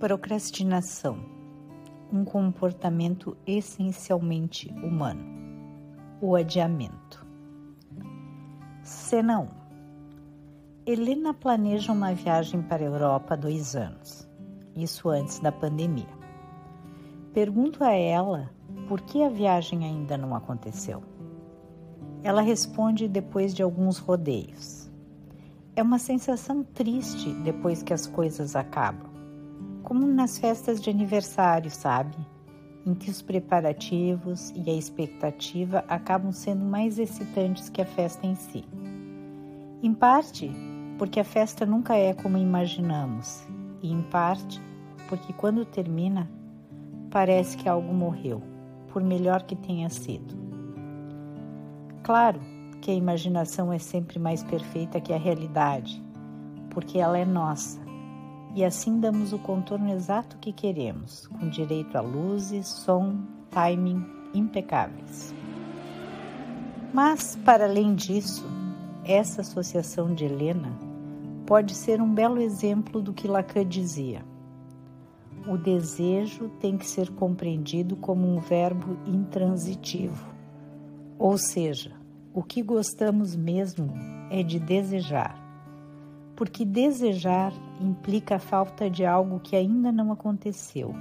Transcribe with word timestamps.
Procrastinação 0.00 1.18
um 2.10 2.24
comportamento 2.24 3.36
essencialmente 3.46 4.72
humano. 4.82 5.22
O 6.22 6.34
adiamento. 6.34 7.26
Cena 8.82 9.40
1. 9.40 9.48
Helena 10.86 11.34
planeja 11.34 11.92
uma 11.92 12.14
viagem 12.14 12.62
para 12.62 12.82
a 12.82 12.86
Europa 12.86 13.34
há 13.34 13.36
dois 13.36 13.76
anos, 13.76 14.26
isso 14.74 15.10
antes 15.10 15.38
da 15.38 15.52
pandemia. 15.52 16.08
Pergunto 17.34 17.84
a 17.84 17.92
ela 17.92 18.50
por 18.88 19.02
que 19.02 19.22
a 19.22 19.28
viagem 19.28 19.84
ainda 19.84 20.16
não 20.16 20.34
aconteceu. 20.34 21.02
Ela 22.22 22.40
responde 22.40 23.06
depois 23.06 23.54
de 23.54 23.62
alguns 23.62 23.98
rodeios. 23.98 24.90
É 25.76 25.82
uma 25.82 25.98
sensação 25.98 26.62
triste 26.62 27.34
depois 27.42 27.82
que 27.82 27.92
as 27.92 28.06
coisas 28.06 28.56
acabam 28.56 29.09
como 29.90 30.06
nas 30.06 30.38
festas 30.38 30.80
de 30.80 30.88
aniversário, 30.88 31.68
sabe? 31.68 32.16
Em 32.86 32.94
que 32.94 33.10
os 33.10 33.20
preparativos 33.20 34.50
e 34.54 34.70
a 34.70 34.72
expectativa 34.72 35.84
acabam 35.88 36.30
sendo 36.30 36.64
mais 36.64 36.96
excitantes 36.96 37.68
que 37.68 37.82
a 37.82 37.84
festa 37.84 38.24
em 38.24 38.36
si. 38.36 38.64
Em 39.82 39.92
parte, 39.92 40.48
porque 40.96 41.18
a 41.18 41.24
festa 41.24 41.66
nunca 41.66 41.96
é 41.96 42.14
como 42.14 42.38
imaginamos, 42.38 43.44
e 43.82 43.90
em 43.90 44.00
parte, 44.02 44.62
porque 45.08 45.32
quando 45.32 45.64
termina, 45.64 46.30
parece 47.10 47.56
que 47.56 47.68
algo 47.68 47.92
morreu, 47.92 48.40
por 48.92 49.02
melhor 49.02 49.42
que 49.42 49.56
tenha 49.56 49.90
sido. 49.90 50.36
Claro 52.04 52.38
que 52.80 52.92
a 52.92 52.94
imaginação 52.94 53.72
é 53.72 53.78
sempre 53.80 54.20
mais 54.20 54.44
perfeita 54.44 55.00
que 55.00 55.12
a 55.12 55.18
realidade, 55.18 56.00
porque 56.70 57.00
ela 57.00 57.18
é 57.18 57.24
nossa 57.24 57.89
e 58.54 58.64
assim 58.64 58.98
damos 58.98 59.32
o 59.32 59.38
contorno 59.38 59.90
exato 59.92 60.36
que 60.38 60.52
queremos, 60.52 61.26
com 61.28 61.48
direito 61.48 61.96
a 61.96 62.00
luzes, 62.00 62.66
som, 62.66 63.16
timing 63.50 64.04
impecáveis. 64.34 65.34
Mas, 66.92 67.36
para 67.36 67.64
além 67.64 67.94
disso, 67.94 68.44
essa 69.04 69.42
associação 69.42 70.12
de 70.12 70.24
Helena 70.24 70.72
pode 71.46 71.74
ser 71.74 72.00
um 72.00 72.12
belo 72.12 72.40
exemplo 72.40 73.00
do 73.00 73.12
que 73.12 73.28
Lacan 73.28 73.66
dizia. 73.66 74.24
O 75.46 75.56
desejo 75.56 76.48
tem 76.60 76.76
que 76.76 76.86
ser 76.86 77.10
compreendido 77.10 77.96
como 77.96 78.26
um 78.26 78.40
verbo 78.40 78.98
intransitivo, 79.06 80.28
ou 81.18 81.38
seja, 81.38 81.92
o 82.34 82.42
que 82.42 82.62
gostamos 82.62 83.34
mesmo 83.34 83.92
é 84.30 84.42
de 84.42 84.58
desejar 84.58 85.49
porque 86.40 86.64
desejar 86.64 87.52
implica 87.78 88.36
a 88.36 88.38
falta 88.38 88.88
de 88.88 89.04
algo 89.04 89.40
que 89.40 89.54
ainda 89.54 89.92
não 89.92 90.10
aconteceu. 90.10 90.94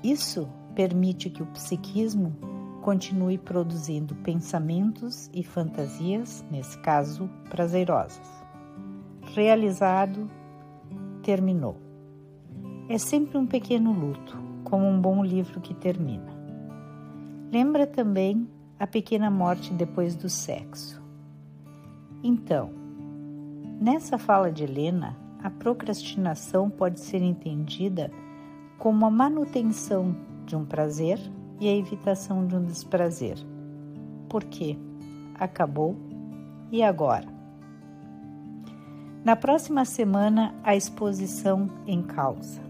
Isso 0.00 0.48
permite 0.76 1.28
que 1.28 1.42
o 1.42 1.46
psiquismo 1.46 2.32
continue 2.80 3.36
produzindo 3.36 4.14
pensamentos 4.14 5.28
e 5.34 5.42
fantasias, 5.42 6.44
nesse 6.52 6.78
caso, 6.82 7.28
prazerosas. 7.50 8.30
Realizado, 9.34 10.30
terminou. 11.24 11.76
É 12.88 12.96
sempre 12.96 13.38
um 13.38 13.44
pequeno 13.44 13.92
luto, 13.92 14.40
como 14.62 14.86
um 14.86 15.00
bom 15.00 15.24
livro 15.24 15.60
que 15.60 15.74
termina. 15.74 16.32
Lembra 17.50 17.88
também 17.88 18.48
a 18.78 18.86
pequena 18.86 19.32
morte 19.32 19.74
depois 19.74 20.14
do 20.14 20.28
sexo. 20.28 21.02
Então, 22.22 22.77
Nessa 23.80 24.18
fala 24.18 24.50
de 24.50 24.64
Helena, 24.64 25.16
a 25.40 25.48
procrastinação 25.48 26.68
pode 26.68 26.98
ser 26.98 27.22
entendida 27.22 28.10
como 28.76 29.06
a 29.06 29.10
manutenção 29.10 30.16
de 30.44 30.56
um 30.56 30.64
prazer 30.64 31.20
e 31.60 31.68
a 31.68 31.76
evitação 31.76 32.44
de 32.44 32.56
um 32.56 32.64
desprazer. 32.64 33.38
Por 34.28 34.42
quê? 34.42 34.76
Acabou 35.38 35.96
e 36.72 36.82
agora? 36.82 37.28
Na 39.24 39.36
próxima 39.36 39.84
semana, 39.84 40.54
a 40.64 40.74
exposição 40.74 41.68
em 41.86 42.02
causa. 42.02 42.67